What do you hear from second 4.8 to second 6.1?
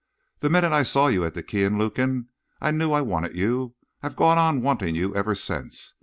you ever since.